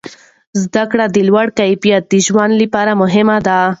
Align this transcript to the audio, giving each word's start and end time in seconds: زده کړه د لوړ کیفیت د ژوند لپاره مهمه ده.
زده 0.63 0.83
کړه 0.91 1.05
د 1.15 1.17
لوړ 1.29 1.47
کیفیت 1.59 2.03
د 2.07 2.13
ژوند 2.25 2.53
لپاره 2.63 2.91
مهمه 3.01 3.37
ده. 3.47 3.59